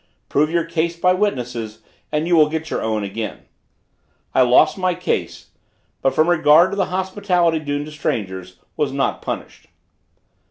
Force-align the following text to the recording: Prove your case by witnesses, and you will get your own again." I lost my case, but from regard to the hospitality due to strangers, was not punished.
Prove 0.29 0.49
your 0.49 0.65
case 0.65 0.97
by 0.97 1.13
witnesses, 1.13 1.83
and 2.11 2.27
you 2.27 2.35
will 2.35 2.49
get 2.49 2.71
your 2.71 2.81
own 2.81 3.03
again." 3.03 3.41
I 4.33 4.41
lost 4.41 4.75
my 4.75 4.95
case, 4.95 5.51
but 6.01 6.15
from 6.15 6.27
regard 6.27 6.71
to 6.71 6.75
the 6.75 6.85
hospitality 6.87 7.59
due 7.59 7.85
to 7.85 7.91
strangers, 7.91 8.55
was 8.75 8.91
not 8.91 9.21
punished. 9.21 9.67